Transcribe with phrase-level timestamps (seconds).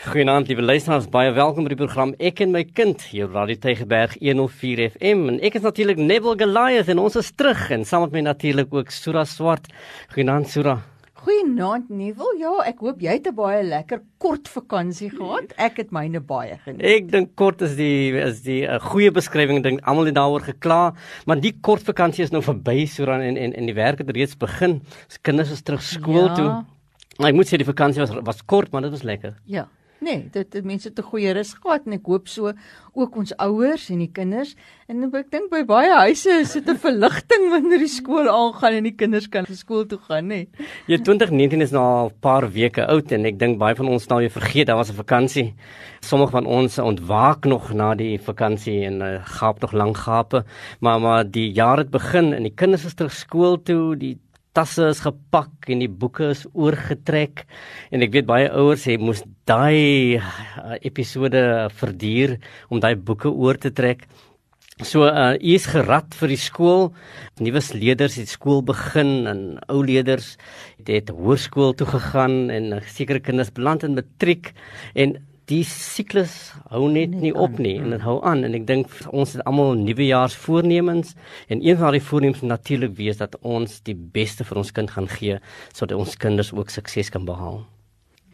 [0.00, 3.60] Goeienaand lieve luisteraars, baie welkom by die program Ek en my kind hier op Radio
[3.60, 5.26] Tygerberg 104 FM.
[5.28, 8.72] En ek is natuurlik Nebel Goliath en ons is terug en saam met my natuurlik
[8.72, 9.66] ook Sura Swart.
[10.14, 10.78] Goeienaand Sura.
[11.20, 12.30] Goeienaand Nebel.
[12.40, 15.52] Ja, ek hoop jy het 'n baie lekker kort vakansie gehad.
[15.58, 16.80] Ek het myne baie geniet.
[16.80, 19.62] Ek dink kort is die is die 'n uh, goeie beskrywing.
[19.62, 20.94] Dink almal het daaroor gekla,
[21.26, 24.34] maar die kort vakansie is nou verby Sura en en en die werk het reeds
[24.34, 24.80] begin.
[24.80, 26.34] Ons kinders is terug skool ja.
[26.34, 26.64] toe.
[27.18, 29.36] Maar ek moet sê die vakansie was was kort, maar dit was lekker.
[29.44, 29.68] Ja.
[30.00, 32.52] Nee, dit dit mense te goeie rus gehad en ek hoop so
[32.96, 34.54] ook ons ouers en die kinders.
[34.88, 38.88] En ek dink by baie huise is dit 'n verligting wanneer die skool aangaan en
[38.88, 40.48] die kinders kan skool toe gaan, nê.
[40.48, 40.68] Nee.
[40.86, 44.08] Ja, 2019 is nou al 'n paar weke oud en ek dink baie van ons
[44.08, 45.54] nou weer vergeet daar was 'n vakansie.
[46.00, 50.44] Sommige van ons ontwaak nog na die vakansie en uh, gaap nog lank gape.
[50.80, 54.18] Maar maar die jaar het begin en die kinders is terug skool toe, die
[54.56, 57.44] tasse is gepak en die boeke is oorgetrek
[57.94, 61.42] en ek weet baie ouers sê moes daai uh, episode
[61.78, 62.36] verduur
[62.70, 64.06] om daai boeke oor te trek.
[64.80, 66.86] So uh u is gerad vir die skool.
[67.38, 70.38] Nuwe leerders het skool begin en ou leerders
[70.78, 74.54] het, het hoërskool toe gegaan en sekere kinders beland in matriek
[74.94, 75.18] en
[75.50, 76.34] die siklus
[76.70, 79.74] hou net nie op nie en dit hou aan en ek dink ons het almal
[79.80, 81.16] nuwejaarsvoornemens
[81.50, 85.10] en een van die voornemens natuurlik wees dat ons die beste vir ons kind gaan
[85.10, 85.40] gee
[85.72, 87.64] sodat ons kinders ook sukses kan behaal.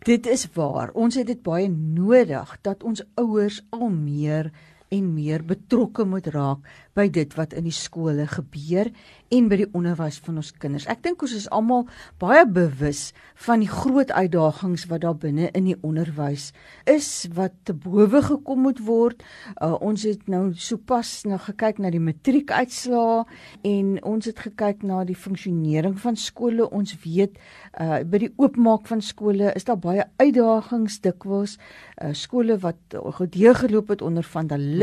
[0.06, 0.92] Dit is waar.
[0.94, 4.53] Ons het dit baie nodig dat ons ouers al meer
[4.94, 6.64] en meer betrokke moet raak
[6.96, 8.88] by dit wat in die skole gebeur
[9.34, 10.86] en by die onderwys van ons kinders.
[10.88, 11.84] Ek dink ons is almal
[12.22, 13.10] baie bewus
[13.46, 16.52] van die groot uitdagings wat daar binne in die onderwys
[16.88, 19.24] is wat te bowe gekom moet word.
[19.58, 23.24] Uh, ons het nou sopas nou gekyk na die matriekuitslae
[23.66, 26.70] en ons het gekyk na die funksionering van skole.
[26.70, 27.36] Ons weet
[27.80, 31.58] uh, by die oopmaak van skole is daar baie uitdagings dikwels.
[31.98, 34.75] Uh, skole wat gedeurgeloop het onder vandalisme,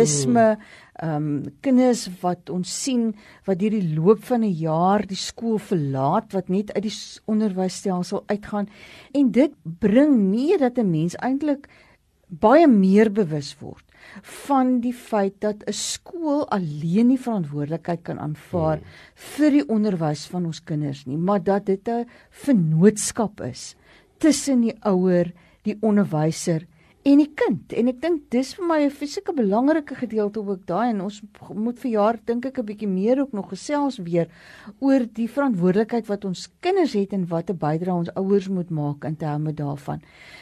[0.54, 3.16] hmm ehm um, kinders wat ons sien
[3.48, 8.70] wat hierdie loop van 'n jaar die skool verlaat wat net uit die onderwysstelsel uitgaan
[9.12, 11.68] en dit bring mee dat 'n mens eintlik
[12.30, 13.84] baie meer bewus word
[14.46, 18.86] van die feit dat 'n skool alleen nie verantwoordelikheid kan aanvaar hmm.
[19.16, 23.76] vir die onderwys van ons kinders nie, maar dat dit 'n vennootskap is
[24.18, 25.32] tussen die ouer,
[25.64, 26.66] die onderwyser
[27.04, 30.90] en die kind en ek dink dis vir my 'n fisieke belangrike gedeelte ook daai
[30.90, 31.22] en ons
[31.54, 34.28] moet vir jaar dink ek 'n bietjie meer ook nog gesels weer
[34.80, 39.04] oor die verantwoordelikheid wat ons kinders het en wat 'n bydrae ons ouers moet maak
[39.04, 40.02] in terme daarvan.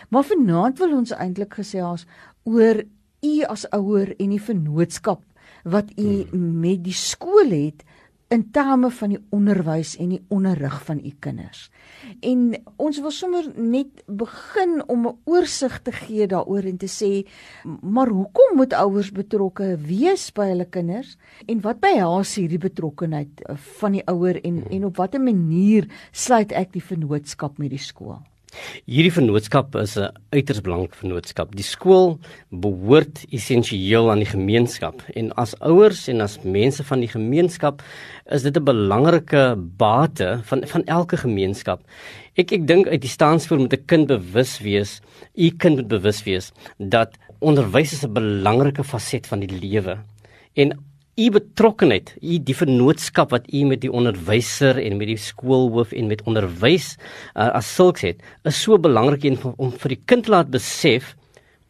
[0.09, 2.05] Maar vanaand wil ons eintlik gesels
[2.43, 2.83] oor
[3.23, 5.21] u as ouer en die vennootskap
[5.63, 6.59] wat u hmm.
[6.59, 7.83] met die skool het
[8.31, 11.65] in terme van die onderwys en die onderrig van u kinders.
[12.23, 17.27] En ons wil sommer net begin om 'n oorsig te gee daaroor en te sê
[17.81, 23.41] maar hoekom moet ouers betrokke wees by hulle kinders en wat behels hierdie betrokkenheid
[23.79, 28.30] van die ouer en en op watter manier sluit ek die vennootskap met die skool?
[28.85, 31.55] Hierdie vennootskap is 'n uiters belangrike vennootskap.
[31.55, 32.19] Die skool
[32.49, 37.81] behoort essensieel aan die gemeenskap en as ouers en as mense van die gemeenskap
[38.25, 41.81] is dit 'n belangrike bate van van elke gemeenskap.
[42.35, 45.01] Ek ek dink uit die staansvoor moet 'n kind bewus wees,
[45.35, 49.97] u kind moet bewus wees dat onderwys is 'n belangrike faset van die lewe.
[50.55, 55.91] En u betrokkenheid, u die vennootskap wat u met die onderwyser en met die skoolhoof
[55.91, 56.93] en met onderwys
[57.35, 59.27] uh, as sulks het, is so belangrik
[59.57, 61.15] om vir die kind laat besef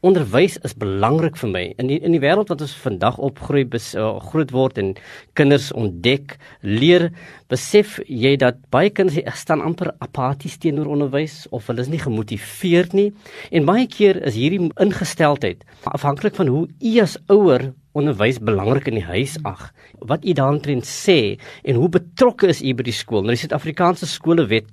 [0.02, 1.62] onderwys is belangrik vir my.
[1.82, 4.96] In die, in die wêreld wat ons vandag opgroei, bes, uh, groot word en
[5.38, 7.10] kinders ontdek, leer,
[7.54, 12.98] besef jy dat baie kinders staan amper apaties teenoor onderwys of hulle is nie gemotiveerd
[12.98, 13.12] nie.
[13.54, 19.00] En baie keer is hierdie ingesteldheid afhanklik van hoe u as ouer onderwys belangrik in
[19.00, 19.72] die huis ag.
[20.00, 23.26] Wat u daarin sê en hoe betrokke is u by die skool?
[23.26, 24.70] Nou die Suid-Afrikaanse skolewet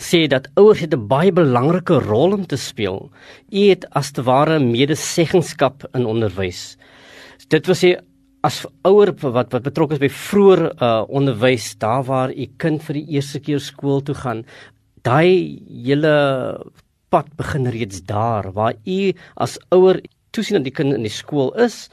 [0.00, 3.10] sê dat ouers het 'n baie belangrike rol om te speel.
[3.52, 6.76] U het as te ware medeseggenskap in onderwys.
[7.48, 8.00] Dit wil sê
[8.42, 12.94] as ouer wat wat betrokke is by vroeë uh, onderwys, daar waar u kind vir
[12.94, 14.44] die eerste keer skool toe gaan,
[15.02, 16.14] daai hele
[17.10, 21.52] pad begin reeds daar waar u as ouer toesien dat die kind in die skool
[21.60, 21.86] is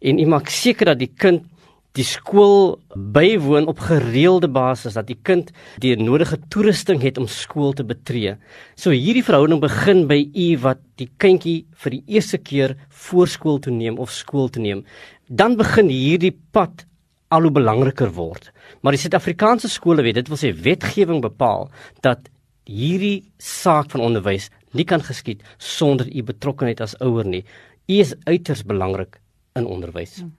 [0.00, 1.48] en u maak seker dat die kind
[1.96, 5.50] die skool bywoon op gereelde basis dat die kind
[5.84, 8.36] die nodige toerusting het om skool te betree.
[8.80, 13.74] So hierdie verhouding begin by u wat die kindjie vir die eerste keer voorskool toe
[13.76, 14.86] neem of skool toe neem.
[15.28, 16.86] Dan begin hierdie pad
[17.32, 18.50] al hoe belangriker word.
[18.80, 21.68] Maar die Suid-Afrikaanse skole weet, dit wil sê wetgewing bepaal
[22.04, 22.28] dat
[22.68, 27.42] hierdie saak van onderwys nie kan geskied sonder u betrokkeheid as ouer nie.
[27.86, 29.20] Is uiters belangrik
[29.58, 30.20] in onderwys.
[30.20, 30.34] Hmm.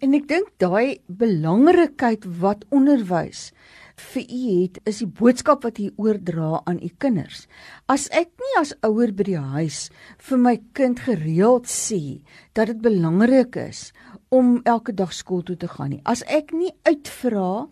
[0.00, 3.50] En ek dink daai belangrikheid wat onderwys
[3.96, 7.46] vir u het is die boodskap wat u oordra aan u kinders.
[7.88, 9.86] As ek nie as ouer by die huis
[10.28, 12.20] vir my kind gereeld sê
[12.52, 13.90] dat dit belangrik is
[14.28, 16.02] om elke dag skool toe te gaan nie.
[16.04, 17.66] As ek nie uitvra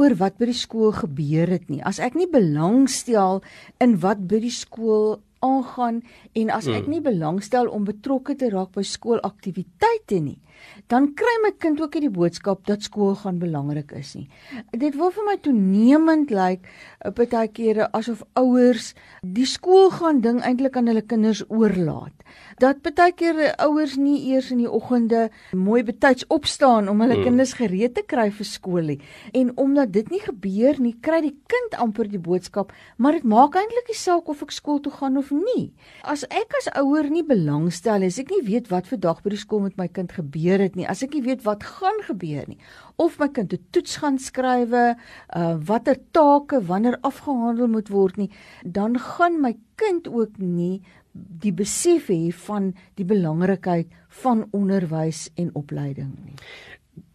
[0.00, 3.42] oor wat by die skool gebeur het nie, as ek nie belangstel
[3.82, 6.02] in wat by die skool aangaan
[6.34, 6.90] en as ek hmm.
[6.92, 10.38] nie belangstel om betrokke te raak by skoolaktiwiteite nie,
[10.86, 14.28] dan kry my kind ook nie die boodskap dat skool gaan belangrik is nie.
[14.72, 16.68] Dit wil vir my toenemend lyk like,
[17.04, 22.14] eh, baie kere asof ouers die skool gaan ding eintlik aan hulle kinders oorlaat.
[22.58, 27.24] Dat baie kere ouers nie eers in die oggende mooi betyds opstaan om hulle mm.
[27.28, 28.98] kinders gereed te kry vir skool nie.
[29.32, 33.56] En omdat dit nie gebeur nie, kry die kind amper die boodskap, maar dit maak
[33.58, 35.70] eintlik nie saak of ek skool toe gaan of nie.
[36.02, 39.40] As ek as ouer nie belangstel as ek nie weet wat vir dag by die
[39.40, 42.58] skool met my kind gebeur het nie, as ek nie weet wat gaan gebeur nie,
[42.96, 44.96] of my kind 'n toets gaan skrywe,
[45.36, 48.30] uh watter take wanneer afgehandel moet word nie,
[48.64, 50.80] dan gaan my kind ook nie
[51.12, 56.36] die besef hê van die belangrikheid van onderwys en opleiding nie.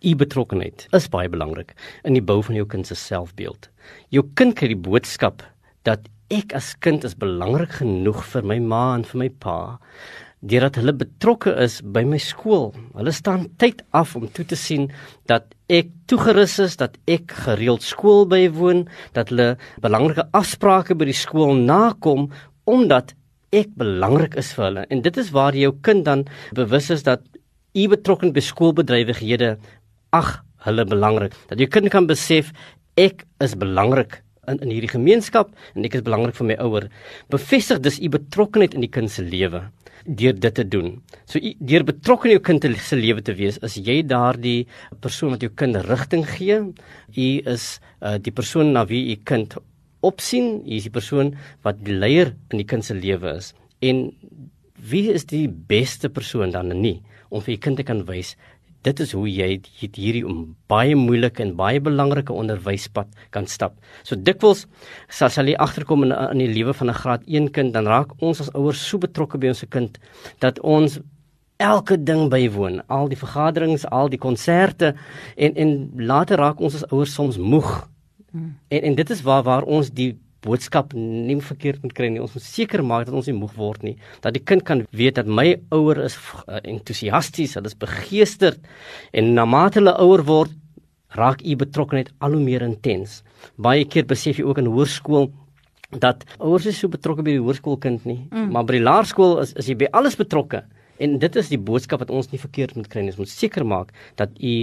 [0.03, 3.69] U betrokkenheid is baie belangrik in die bou van jou kind se selfbeeld.
[4.09, 5.43] Jou kind kry die boodskap
[5.83, 9.57] dat ek as kind is belangrik genoeg vir my ma en vir my pa
[10.43, 12.73] deurdat hulle betrokke is by my skool.
[12.97, 14.89] Hulle staan tyd af om toe te sien
[15.31, 18.83] dat ek toegerus is, dat ek gereeld skool bywoon,
[19.15, 19.53] dat hulle
[19.83, 22.29] belangrike afsprake by die skool nakom
[22.69, 23.13] omdat
[23.55, 24.83] ek belangrik is vir hulle.
[24.91, 26.25] En dit is waar jou kind dan
[26.57, 27.23] bewus is dat
[27.73, 29.55] u betrokke by skoolbedrywighede
[30.13, 30.35] ag
[30.67, 31.37] hulle belangrik.
[31.49, 32.51] Dat jou kind kan besef
[32.99, 34.19] ek is belangrik
[34.51, 36.89] in in hierdie gemeenskap en ek is belangrik vir my ouer.
[37.31, 39.63] Bevestig dus u betrokkeheid in die kind se lewe
[40.05, 40.95] deur dit te doen.
[41.29, 44.67] So deur betrokke in jou kind se lewe te wees, is jy daardie
[45.01, 46.59] persoon wat jou kind rigting gee.
[47.15, 49.55] U is uh, die persoon na wie u kind
[50.01, 50.61] opsien.
[50.65, 51.33] U is die persoon
[51.63, 53.53] wat die leier in die kind se lewe is.
[53.81, 54.09] En
[54.89, 57.01] wie is die beste persoon dan nie
[57.33, 58.35] om vir u kind te kan wys
[58.83, 59.49] dit is hoe jy
[59.79, 60.23] hierdie
[60.71, 63.77] baie moeilike en baie belangrike onderwyspad kan stap.
[64.03, 64.65] So dikwels
[65.07, 68.11] sal sal jy agterkom in, in die lewe van 'n graad 1 kind, dan raak
[68.19, 69.99] ons as ouers so betrokke by ons se kind
[70.39, 70.99] dat ons
[71.57, 74.95] elke ding bywoon, al die vergaderings, al die konserte
[75.35, 77.87] en en later raak ons as ouers soms moeg.
[78.31, 78.57] Hmm.
[78.67, 82.21] En en dit is waar waar ons die boodskap nie verkeerd moet kry nie.
[82.23, 83.95] Ons moet seker maak dat ons nie moeg word nie.
[84.25, 88.59] Dat die kind kan weet dat my ouer is uh, entoesiasties, hulle is begeesterd
[89.13, 90.53] en na mate hulle ouer word,
[91.13, 93.21] raak u betrokkeheid al hoe meer intens.
[93.61, 95.29] Baie keer besef jy ook in hoërskool
[96.01, 98.47] dat ouers is so betrokke by die hoërskoolkind nie, mm.
[98.53, 100.63] maar by die laerskool is is jy by alles betrokke.
[101.01, 103.13] En dit is die boodskap wat ons nie verkeerd moet kry nie.
[103.13, 104.53] Ons moet seker maak dat u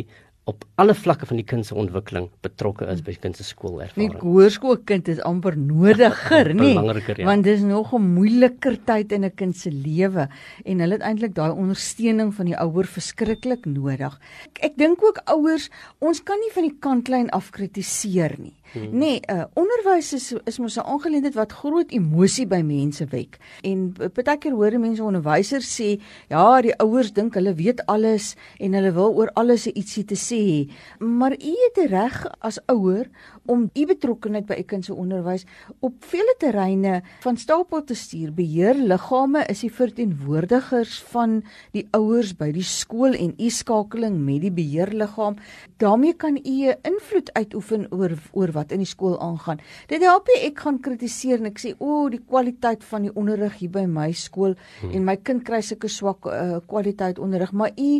[0.50, 4.14] op alle vlakke van die kind se ontwikkeling betrokke is by die kind se skoolervaring.
[4.14, 6.74] Die hoërskoolkind is amper nodiger, nie?
[6.74, 7.26] Ja.
[7.28, 10.28] Want dis nog 'n moeiliker tyd in 'n kind se lewe
[10.64, 14.18] en hulle het eintlik daai ondersteuning van die ouer verskriklik nodig.
[14.44, 18.59] Ek, ek dink ook ouers, ons kan nie van die kantlyn af kritiseer nie.
[18.72, 18.98] Hmm.
[18.98, 23.38] Nee, uh, onderwys is is mos 'n aangeleentheid wat groot emosie by mense wek.
[23.62, 28.72] En baie keer hoor mense onderwysers sê, ja, die ouers dink hulle weet alles en
[28.72, 30.70] hulle wil oor alles ietsie te sê.
[30.98, 33.10] Maar u het reg as ouer
[33.46, 35.44] om u betrokkeheid by u kind se onderwys
[35.80, 38.32] op vele terreine van stapel te stuur.
[38.32, 41.42] Beheer liggame is die verteenwoordigers van
[41.72, 45.36] die ouers by die skool en u skakeling met die beheerliggaam.
[45.76, 49.62] daarmee kan u invloed uitoefen oor oor wat in die skool aangaan.
[49.90, 53.58] Dit help nie ek gaan kritiseer en ek sê o, die kwaliteit van die onderrig
[53.60, 54.92] hier by my skool hmm.
[54.94, 57.90] en my kind kry sulke swak uh, kwaliteit onderrig, maar u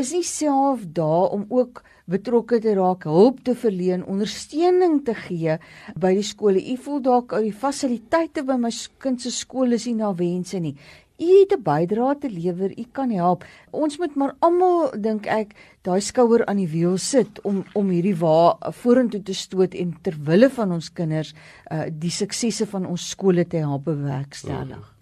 [0.00, 5.56] is nie self daar om ook betrokke te raak, hulp te verleen, ondersteuning te gee
[6.00, 6.62] by die skole.
[6.72, 8.72] U voel dalk die fasiliteite by my
[9.02, 10.74] kind se skool is nie na wense nie.
[11.20, 13.44] U het 'n bydrae te lewer, u kan help.
[13.70, 18.16] Ons moet maar almal dink ek daai skouer aan die wiel sit om om hierdie
[18.16, 21.34] wa vorentoe te stoot en ter wille van ons kinders
[21.70, 24.94] uh die suksesse van ons skole te help bewerkstellig.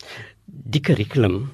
[0.47, 1.51] Die kurrikulum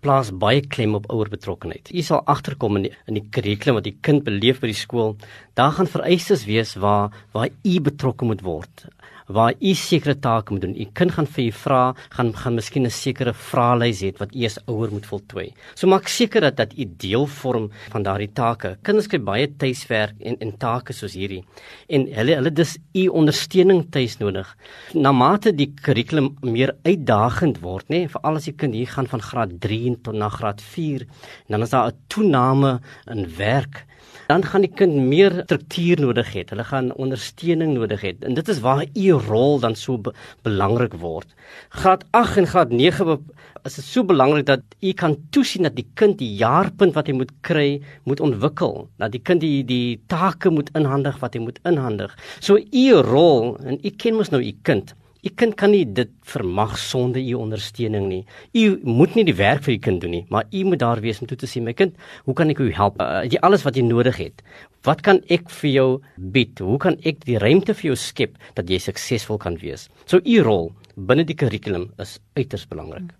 [0.00, 1.90] plaas baie klem op ouer betrokkenheid.
[1.90, 5.16] U sal agterkom in die, in die kurrikulum wat die kind beleef by die skool,
[5.58, 8.86] daar gaan vereistes wees waar waar u betrokke moet word.
[9.26, 10.74] Waar u sekere take moet doen.
[10.76, 11.82] U kind gaan vir u vra,
[12.16, 15.52] gaan gaan miskien 'n sekere vraelys hê wat u as ouer moet voltooi.
[15.74, 18.76] So maak seker dat dat u deel vorm van daardie take.
[18.82, 21.44] Kinders kry baie tuiswerk en en take soos hierdie.
[21.88, 24.56] En hulle hulle dis u ondersteuning tuis nodig.
[24.94, 29.20] Na mate die kurrikulum meer uitdagend word, nê, veral as die kind hier gaan van
[29.20, 31.06] graad 3 tot na graad 4,
[31.48, 33.86] dan is daar 'n toename in werk
[34.32, 36.44] dan gaan die kind meer struktuur nodig hê.
[36.48, 38.12] Hulle gaan ondersteuning nodig hê.
[38.24, 40.12] En dit is waar u rol dan so be
[40.42, 41.28] belangrik word.
[41.68, 43.18] Graad 8 en graad 9
[43.64, 47.14] is dit so belangrik dat u kan toesien dat die kind die jaarpunt wat hy
[47.16, 48.88] moet kry, moet ontwikkel.
[48.98, 52.16] Dat die kind die die take moet inhandig wat hy moet inhandig.
[52.40, 54.94] So u rol en u ken mos nou u kind.
[55.22, 58.22] U kind kan nie dit vermag sonder u ondersteuning nie.
[58.58, 61.20] U moet nie die werk vir u kind doen nie, maar u moet daar wees
[61.22, 61.94] om toe te sien my kind,
[62.26, 62.98] hoe kan ek u help?
[62.98, 64.42] Uh, jy alles wat jy nodig het.
[64.82, 66.58] Wat kan ek vir jou bied?
[66.58, 69.88] Hoe kan ek die ruimte vir jou skep dat jy suksesvol kan wees?
[70.10, 73.12] So u rol binne die kurrikulum is uiters belangrik.
[73.12, 73.18] Hmm.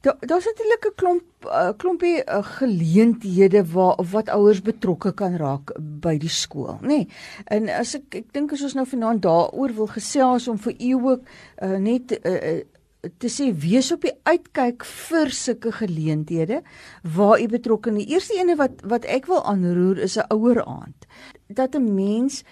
[0.00, 5.72] Daar daar's natuurlik 'n klomp uh, klompie uh, geleenthede waar wat ouers betrokke kan raak
[5.78, 6.86] by die skool, nê.
[6.86, 7.08] Nee.
[7.44, 10.92] En as ek ek dink as ons nou vanaand daaroor wil gesels om vir u
[10.94, 11.20] ook
[11.62, 12.62] uh, net uh, uh,
[13.00, 16.60] te sê wees op die uitkyk vir sulke geleenthede
[17.16, 18.04] waar u betrokke is.
[18.04, 21.06] Die eerste ene wat wat ek wil aanroer is 'n ouer aand.
[21.48, 22.44] Dat 'n mens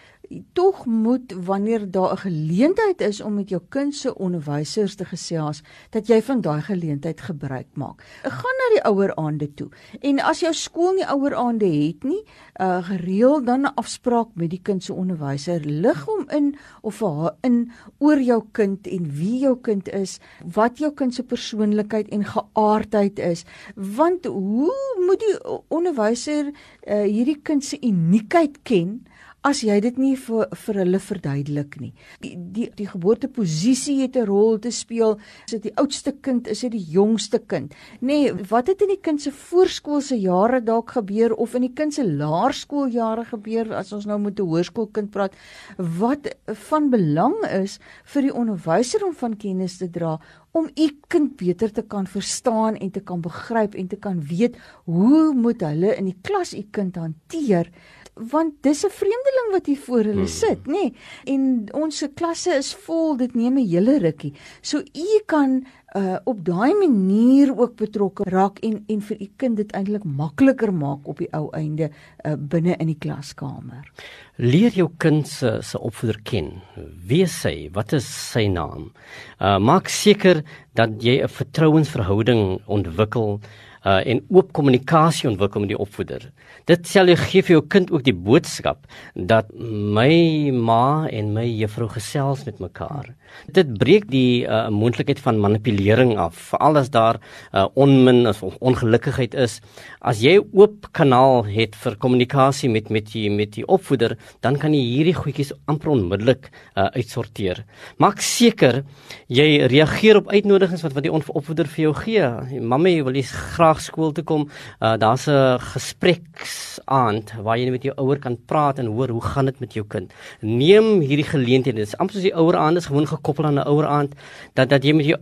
[0.53, 5.63] tog moet wanneer daar 'n geleentheid is om met jou kind se onderwysers te gesels
[5.91, 8.03] dat jy van daai geleentheid gebruik maak.
[8.23, 9.69] Gaan na die ouer aande toe.
[10.01, 12.25] En as jou skool nie ouer aande het nie,
[12.61, 15.61] uh gereël dan 'n afspraak met die kind se onderwyser.
[15.65, 20.21] Lig hom in of haar in oor jou kind en wie jou kind is,
[20.55, 23.45] wat jou kind se persoonlikheid en geaardheid is.
[23.75, 24.73] Want hoe
[25.07, 26.53] moet die onderwyser
[26.87, 29.07] uh hierdie kind se uniekheid ken?
[29.49, 31.93] As jy dit nie vir vir hulle verduidelik nie.
[32.25, 35.19] Die die, die geboorteposisie het 'n rol te speel.
[35.47, 37.75] Is dit die oudste kind, is dit die jongste kind?
[38.01, 41.75] Nê, nee, wat het in die kind se voorskoolse jare dalk gebeur of in die
[41.75, 45.33] kind se laerskooljare gebeur as ons nou met 'n hoërskoolkind praat
[45.77, 50.19] wat van belang is vir die onderwyser om van kennis te dra
[50.53, 54.57] om u kind beter te kan verstaan en te kan begryp en te kan weet
[54.85, 57.71] hoe moet hulle in die klas u kind hanteer
[58.19, 60.27] want dis 'n vreemdeling wat hier voor hulle hmm.
[60.27, 60.73] sit, nê?
[60.73, 60.95] Nee.
[61.25, 64.33] En ons klasse is vol, dit neem 'n hele rukkie.
[64.61, 65.65] So u kan
[65.97, 70.73] uh op daai manier ook betrokke raak en en vir u kind dit eintlik makliker
[70.75, 71.89] maak op die ou einde
[72.25, 73.89] uh binne in die klaskamer.
[74.37, 76.63] Leer jou kind se se opvoeder ken.
[77.07, 78.93] Wie sê, wat is sy naam?
[79.41, 80.45] Uh maak seker
[80.75, 83.41] dat jy 'n vertrouensverhouding ontwikkel
[83.89, 86.29] uh en oop kommunikasie ontwikkel met die opvoeder.
[86.69, 91.47] Dit sal jy gee vir jou kind ook die boodskap dat my ma en my
[91.47, 93.15] juffrou gesels met mekaar.
[93.53, 97.19] Dit breek die uh, moontlikheid van manipulering af, veral as daar
[97.53, 99.59] uh, onmin of ongelukkigheid is.
[100.01, 104.75] As jy oop kanaal het vir kommunikasie met met die met die opvoeder, dan kan
[104.77, 107.65] jy hierdie goedjies amper onmiddellik uh, uitsorteer.
[107.99, 108.83] Maak seker
[109.29, 112.29] jy reageer op uitnodigings wat wat die opvoeder vir jou gee.
[112.61, 114.49] Mamma, wil jy graag skool toe kom?
[114.81, 119.23] Uh, Daar's 'n gespreks aand waar jy met jou ouer kan praat en hoor hoe
[119.23, 120.13] gaan dit met jou kind.
[120.41, 121.77] Neem hierdie geleentheid.
[121.77, 124.15] Dit is amper soos die ouer aand is gewoon gekoppel aan 'n ouer aand
[124.55, 125.19] dat dat jy met jou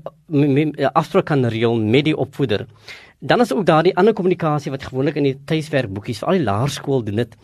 [0.93, 2.67] afspraak kan reël met die opvoeder.
[3.19, 6.45] Dan is ook daar die ander kommunikasie wat gewoonlik in die tuiswerkboekies vir al die
[6.45, 7.37] laerskool doen dit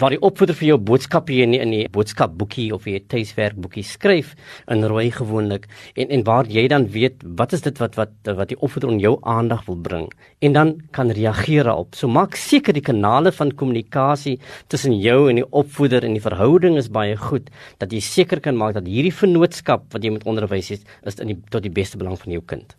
[0.00, 3.84] waar die opvoeder vir jou boodskap hier in die, in die boodskapboekie of jy tuiswerkboekie
[3.86, 4.32] skryf
[4.70, 8.50] in rooi gewoonlik en en waar jy dan weet wat is dit wat wat wat
[8.50, 10.08] die opvoeder on jou aandag wil bring
[10.44, 11.94] en dan kan reageer op.
[11.94, 16.78] So maak seker die kanale van kommunikasie tussen jou en die opvoeder en die verhouding
[16.80, 17.50] is baie goed
[17.82, 21.34] dat jy seker kan maak dat hierdie vennootskap wat jy met onderwys het is in
[21.34, 22.74] die tot die beste belang van jou kind.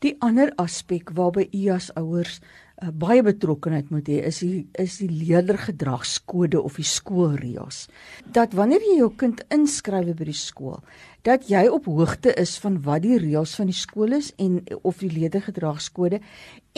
[0.00, 2.40] Die ander aspek waarby u as ouers
[2.82, 7.86] uh, baie betrokkenheid moet hê is die is die leerdergedragskode of die skoolreëls.
[8.24, 10.80] Dat wanneer jy jou kind inskryf by die skool,
[11.22, 15.02] dat jy op hoogte is van wat die reëls van die skool is en of
[15.02, 16.20] die leerdergedragskode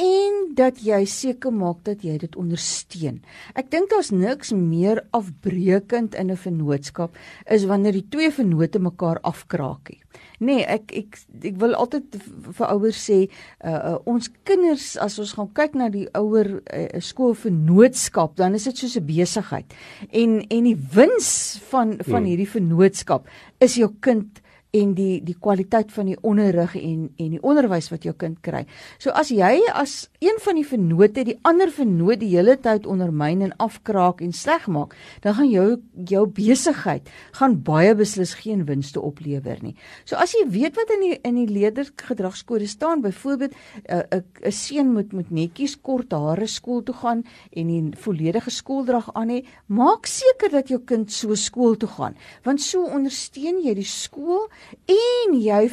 [0.00, 3.20] en dat jy seker maak dat jy dit ondersteun.
[3.58, 7.16] Ek dink daar's niks meer afbreekend in 'n vennootskap
[7.46, 10.00] is wanneer die twee vennote mekaar afkraakie.
[10.40, 12.16] Nee, ek ek ek wil altyd
[12.56, 13.28] vir ouers sê,
[13.64, 18.64] uh, uh, ons kinders as ons gaan kyk na die ouer uh, skoolvennootskap, dan is
[18.64, 19.68] dit soos 'n besigheid.
[20.10, 22.30] En en die wins van van hmm.
[22.30, 23.28] hierdie vennootskap
[23.60, 24.39] is jou kind
[24.76, 28.64] en die die kwaliteit van die onderrig en en die onderwys wat jou kind kry.
[29.02, 33.42] So as jy as een van die vennote die ander vennoot die hele tyd ondermyn
[33.46, 35.66] en afkraak en sleg maak, dan gaan jou
[36.10, 39.74] jou besigheid gaan baie beslis geen winste oplewer nie.
[40.04, 44.24] So as jy weet wat in die in die leerdergedragskode staan, byvoorbeeld 'n uh, 'n
[44.46, 49.28] 'n seun moet met netjies kort hare skool toe gaan en 'n volledige skooldrag aan
[49.28, 53.84] hê, maak seker dat jou kind so skool toe gaan, want so ondersteun jy die
[53.84, 54.48] skool
[54.90, 55.70] en jy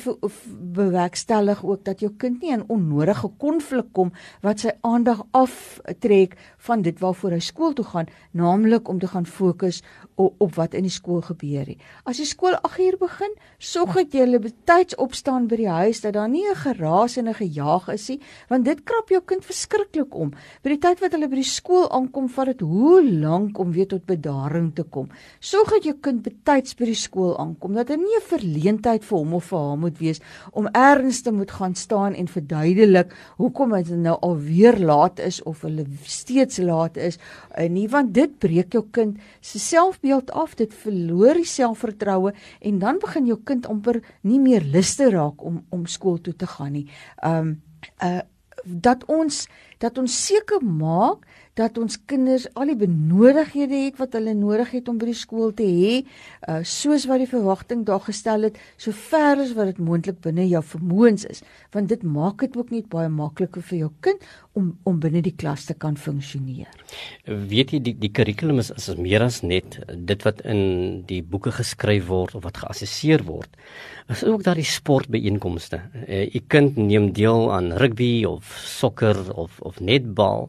[0.77, 4.13] bewerkstellig ook dat jou kind nie in onnodige konflik kom
[4.45, 9.25] wat sy aandag aftrek van dit waarvoor hy skool toe gaan, naamlik om te gaan
[9.25, 9.83] fokus
[10.17, 11.77] op, op wat in die skool gebeur nie.
[12.09, 16.15] As die skool 8uur begin, sorg dat jy hulle betyds opstaan by die huis dat
[16.17, 18.19] daar nie 'n geraas en 'n gejaag is nie,
[18.49, 20.31] want dit krap jou kind verskriklik om.
[20.63, 23.87] By die tyd wat hulle by die skool aankom, vat dit hoe lank om weer
[23.87, 25.09] tot bedaring te kom.
[25.39, 29.17] Sorg dat jou kind betyds by die skool aankom, dat daar nie 'n verleentheid vir
[29.17, 30.19] hom of vir haar moet wees
[30.51, 35.61] om ergens te moet gaan staan en verduidelik hoekom dit nou alweer laat is of
[35.61, 37.17] hulle steeds laat is.
[37.69, 42.79] Nie want dit breek jou kind se self beeld af, dit verloor die selfvertroue en
[42.79, 46.49] dan begin jou kind amper nie meer lus te raak om om skool toe te
[46.55, 46.87] gaan nie.
[47.25, 47.57] Um
[48.03, 48.23] uh
[48.67, 49.45] dat ons
[49.83, 51.25] dat ons seker maak
[51.57, 55.53] dat ons kinders al die benodighede het wat hulle nodig het om by die skool
[55.57, 55.93] te hê,
[56.45, 60.45] uh, soos wat die verwagting daar gestel het, so ver as wat dit moontlik binne
[60.45, 61.41] jou vermoëns is,
[61.73, 65.33] want dit maak dit ook net baie makliker vir jou kind om om binne die
[65.37, 66.69] klas te kan funksioneer.
[67.25, 69.79] Weet jy die die kurrikulum is is meer as net
[70.09, 73.49] dit wat in die boeke geskryf word of wat geassesseer word.
[74.13, 75.81] Is ook daar die sportbeeenkomste.
[76.05, 80.47] Uh, u kind neem deel aan rugby of sokker of of netbal.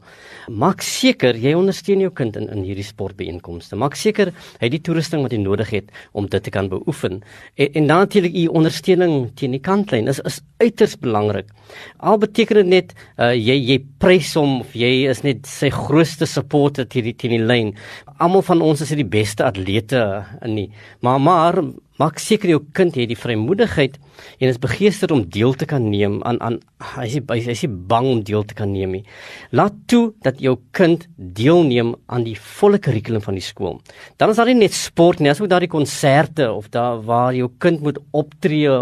[0.49, 3.77] Maak seker jy ondersteun jou kind in in hierdie sportbeeenkomste.
[3.77, 7.21] Maak seker hy het die toerusting wat hy nodig het om dit te kan beoefen.
[7.57, 11.51] En, en dan natuurlik u ondersteuning teen die kantlyn is is uiters belangrik.
[11.99, 16.27] Al beteken dit net uh, jy jy prys hom of jy is net sy grootste
[16.27, 17.75] supporter teen die teen die lyn.
[18.19, 20.03] Almal van ons is nie die beste atlete
[20.43, 20.71] in nie.
[21.03, 21.63] Maar maar
[21.99, 23.97] Maak seker jou kind het die vrymoedigheid
[24.39, 26.59] en is begeesterd om deel te kan neem aan aan
[26.95, 29.03] hy is hy is bang om deel te kan neem nie.
[29.51, 33.81] Laat toe dat jou kind deelneem aan die volle kurrikulum van die skool.
[34.17, 37.35] Dan is daar nie net sport nie, as ook daar die konserte of daar waar
[37.35, 38.79] jou kind moet optree.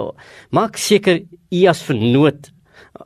[0.52, 2.52] Maak seker u as vernoot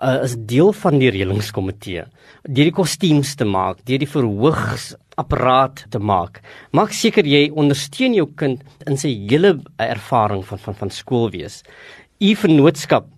[0.01, 2.07] uh, is deel van die reëlingskomitee.
[2.49, 6.41] Deur die kostuums te maak, deur die verhoogs apparaat te maak.
[6.77, 11.63] Maak seker jy ondersteun jou kind in sy hele ervaring van van van skool wees.
[12.21, 13.09] U vennootskap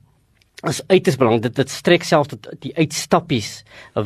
[0.68, 1.42] is uiters belangrik.
[1.48, 3.50] Dit dit strek self tot die uitstappies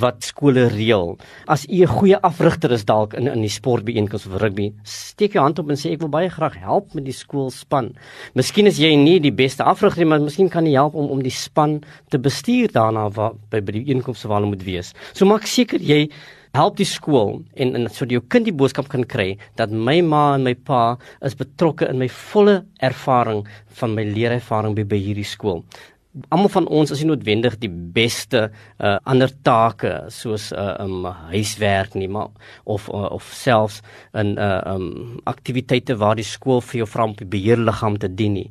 [0.03, 1.17] wat skole reël.
[1.47, 5.43] As u 'n goeie afrigter is dalk in in die sportbeeenkomste of rugby, steek jou
[5.43, 7.95] hand op en sê ek wil baie graag help met die skoolspan.
[8.35, 11.23] Miskien is jy nie die beste afrigter nie, maar miskien kan jy help om om
[11.23, 14.95] die span te bestuur daarna waar by by die inkomste waar hulle moet wees.
[15.13, 16.11] So maak seker jy
[16.57, 20.23] help die skool en en sodat jou kind die boodskap kan kry dat my ma
[20.37, 23.45] en my pa is betrokke in my volle ervaring
[23.81, 25.63] van my leerervaring by, by hierdie skool.
[26.33, 31.05] Almal van ons is nie noodwendig die beste uh, ander take soos 'n uh, um,
[31.33, 32.33] huiswerk nie, maar
[32.65, 33.83] of uh, of selfs
[34.15, 38.09] in 'n uh, um, aktiwiteite waar die skool vir jou vra om die beheerliggaam te
[38.09, 38.51] dien nie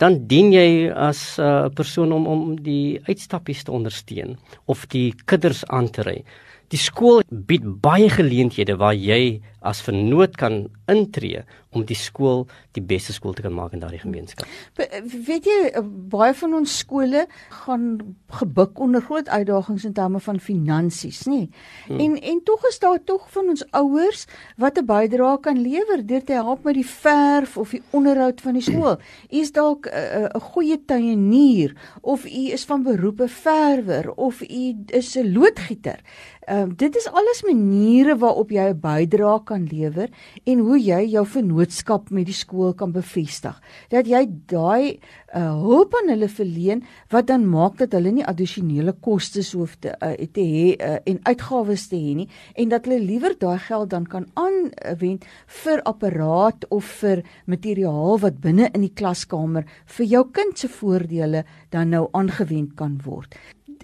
[0.00, 5.14] dan dien jy as 'n uh, persoon om om die uitstappies te ondersteun of die
[5.24, 6.24] kinders aan te ry.
[6.74, 11.42] Die skool bied baie geleenthede waar jy as vernoot kan intree
[11.76, 14.48] om die skool die beste skool te kan maak in daardie gemeenskap.
[14.78, 14.86] Be
[15.26, 17.26] weet jy baie van ons skole
[17.64, 17.86] gaan
[18.38, 21.46] gebuk onder groot uitdagings in terme van finansies, nê?
[21.88, 22.00] Hmm.
[22.00, 24.26] En en tog is daar tog van ons ouers
[24.56, 28.54] wat 'n bydrae kan lewer deur te help met die verf of die onderhoud van
[28.54, 28.96] die skool.
[29.30, 34.74] U is dalk 'n goeie tuinier of u is van beroep 'n verwer of u
[34.86, 36.00] is 'n loodgieter.
[36.46, 40.12] Ehm um, dit is alles maniere waarop jy 'n bydrae kan lewer
[40.44, 43.56] en hoe jy jou vennootskap met die skool kan bevestig.
[43.88, 44.98] Dat jy daai
[45.34, 49.94] uh, hulp aan hulle verleen wat dan maak dat hulle nie addisionele kostes hoef te
[49.96, 53.92] uh, te hê uh, en uitgawes te hê nie en dat hulle liewer daai geld
[53.94, 55.26] dan kan aanwend
[55.62, 59.66] vir apparaat of vir materiaal wat binne in die klaskamer
[59.98, 63.36] vir jou kind se voordele dan nou aangewend kan word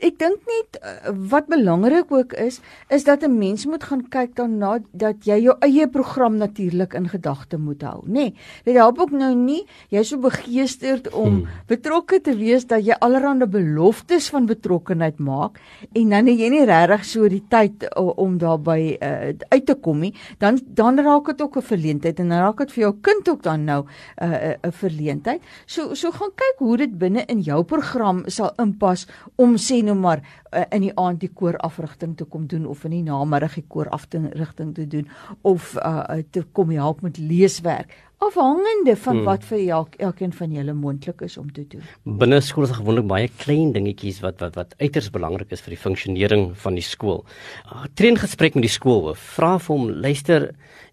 [0.02, 2.60] ek dink net uh, wat belangrik ook is,
[2.90, 7.08] is dat 'n mens moet gaan kyk daarna dat jy jou eie program natuurlik in
[7.08, 8.12] gedagte moet hou, nê.
[8.12, 8.34] Nee,
[8.64, 11.48] dit help ook nou nie jy so begeesterd om hmm.
[11.66, 15.60] betrokke te wees dat jy allerlei beloftes van betrokkenheid maak
[15.94, 20.00] en dan jy nie regtig so die tyd uh, om daarby uh, uit te kom
[20.00, 23.28] nie, dan dan raak dit ook 'n verleentheid en dan raak dit vir jou kind
[23.28, 23.84] ook dan nou
[24.18, 25.40] 'n uh, 'n verleentheid.
[25.66, 29.91] So so gaan kyk hoe dit binne in jou program sal inpas om sê nou
[30.00, 33.54] maar uh, in die aand die koor afrigting te kom doen of in die namiddag
[33.54, 35.08] die koor afrigting te doen
[35.42, 39.24] of uh, te kom help met leeswerk afhangende van hmm.
[39.26, 41.82] wat vir elk, elkeen van julle moontlik is om te doen.
[42.20, 45.80] Binne skool is gewoonlik baie klein dingetjies wat wat wat uiters belangrik is vir die
[45.80, 47.24] funksionering van die skool.
[47.66, 49.12] Uh, Train gesprek met die skool.
[49.34, 50.50] Vra vir hom, luister,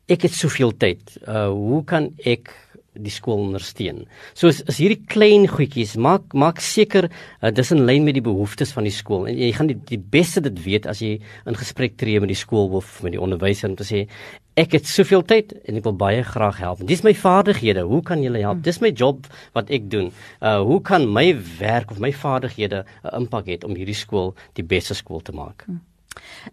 [0.09, 1.17] ek het soveel tyd.
[1.25, 2.53] Uh hoe kan ek
[2.97, 4.03] die skool ondersteun.
[4.33, 8.25] So is, is hierdie klein goedjies maak maak seker uh, dis in lyn met die
[8.25, 9.27] behoeftes van die skool.
[9.29, 12.39] En jy gaan die, die beste dit weet as jy in gesprek tree met die
[12.39, 14.05] skoolhoof met die onderwyser om te sê
[14.59, 16.81] ek het soveel tyd en ek wil baie graag help.
[16.87, 17.85] Dis my vaardighede.
[17.87, 18.63] Hoe kan julle help?
[18.65, 20.09] Dis my job wat ek doen.
[20.41, 24.65] Uh hoe kan my werk of my vaardighede 'n impak hê om hierdie skool die
[24.65, 25.63] beste skool te maak?
[25.67, 25.81] Hmm.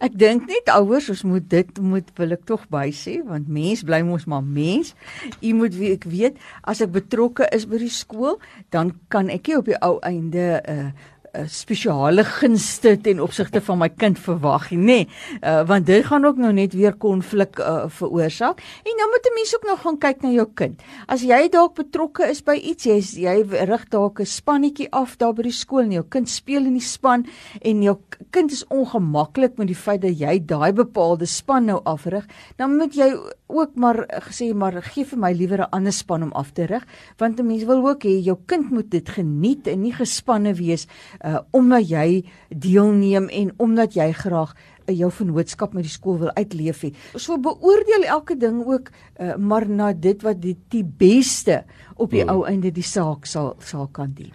[0.03, 3.83] Ek dink net ouers ons moet dit moet wil ek tog by sê want mens
[3.87, 4.93] bly mos maar mens.
[5.41, 8.37] U moet weet ek weet as ek betrokke is by die skool
[8.75, 11.16] dan kan ek nie op die ou einde 'n uh, 'n
[11.49, 14.99] spesiale gunste ten opsigte van my kind verwag nie, nê?
[15.43, 18.63] Uh, want dit gaan ook nou net weer konflik uh, veroorsaak.
[18.85, 20.83] En dan moet 'n mens ook nog gaan kyk na jou kind.
[21.07, 25.35] As jy dalk betrokke is by iets, jy jy rig dalk 'n spannetjie af daar
[25.35, 27.27] by die skool en jou kind speel in die span
[27.63, 27.97] en jou
[28.31, 32.95] kind is ongemaklik met die feit dat jy daai bepaalde span nou afrig, dan moet
[32.95, 33.13] jy
[33.47, 36.85] ook maar gesê maar gee vir my liewer 'n ander span om af te rig,
[37.19, 40.87] want 'n mens wil ook hê jou kind moet dit geniet en nie gespanne wees
[41.27, 46.33] uh omdat jy deelneem en omdat jy graag uh, jou vennootskap met die skool wil
[46.39, 46.93] uitleef hê.
[47.15, 51.65] So beoordeel elke ding ook uh, maar na dit wat die, die beste
[51.97, 52.35] op die hmm.
[52.35, 54.35] ou einde die saak sal sal kan dien.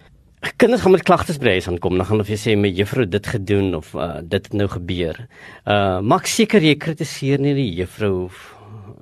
[0.58, 3.26] Kinders gaan met klagtes by huis aankom, dan gaan hulle vir sê my juffrou dit
[3.30, 5.20] gedoen of uh, dit het nou gebeur.
[5.62, 8.26] Uh maak seker jy kritiseer nie die juffrou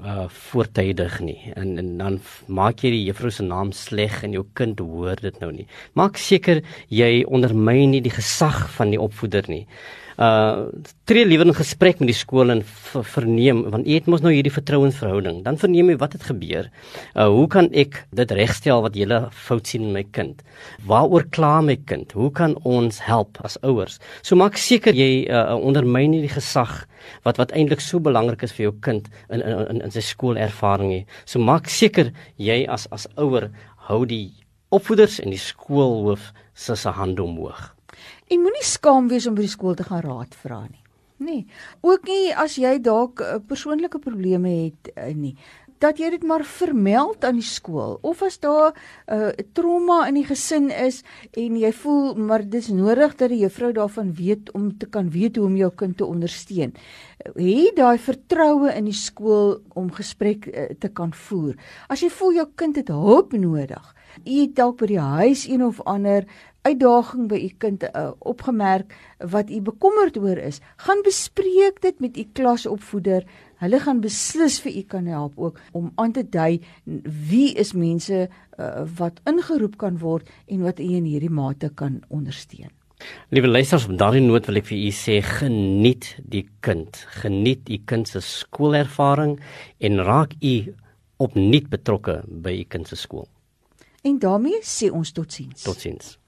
[0.01, 4.45] uh voortydig nie en en dan maak jy die juffrou se naam sleg en jou
[4.55, 5.67] kind hoor dit nou nie.
[5.95, 9.67] Maak seker jy ondermyn nie die gesag van die opvoeder nie
[10.21, 10.69] uh
[11.11, 14.53] tree liewer in gesprek met die skool en verneem want jy het mos nou hierdie
[14.55, 15.41] vertrouensverhouding.
[15.47, 16.71] Dan verneem jy wat het gebeur.
[17.15, 20.45] Uh hoe kan ek dit regstel wat jy fout sien in my kind?
[20.87, 22.13] Waaroor kla my kind?
[22.13, 23.99] Hoe kan ons help as ouers?
[24.23, 26.85] So maak seker jy uh, ondermyn nie die gesag
[27.25, 30.93] wat wat eintlik so belangrik is vir jou kind in in in, in sy skoolervaring
[30.93, 32.13] nie so maak seker
[32.51, 33.51] jy as as ouer
[33.89, 34.27] hou die
[34.75, 37.71] opvoeders en die skoolhoof se se hande omhoog
[38.31, 40.85] En moenie skaam wees om by die skool te gaan raad vra nie.
[41.21, 41.47] Nee.
[41.85, 45.35] Ook nie as jy dalk uh, persoonlike probleme het uh, nie
[45.81, 50.07] dat jy dit maar vermeld aan die skool of as daar 'n uh, eh, trauma
[50.09, 54.53] in die gesin is en jy voel maar dis nodig dat die juffrou daarvan weet
[54.53, 56.75] om te kan weet hoe om jou kind te ondersteun.
[57.37, 61.57] Hê daai vertroue in die skool om gesprek uh, te kan voer.
[61.89, 65.81] As jy voel jou kind het hulp nodig, jy dalk by die huis een of
[65.89, 66.27] ander
[66.63, 68.93] uitdaging by u kind uh, opgemerk
[69.33, 73.25] wat u bekommerd oor is, gaan bespreek dit met u klasopvoeder.
[73.61, 76.61] Hulle gaan beslis vir u kan help ook om aan te dui
[77.31, 82.01] wie is mense uh, wat ingeroep kan word en wat u in hierdie mate kan
[82.09, 82.73] ondersteun.
[83.33, 87.79] Liewe luisters, op daardie noot wil ek vir u sê geniet die kind, geniet u
[87.89, 89.39] kind se skoolervaring
[89.81, 90.57] en raak u
[91.21, 93.29] opnuut betrokke by u kind se skool.
[94.03, 95.63] En daarmee sê ons totsiens.
[95.63, 96.20] Totsiens.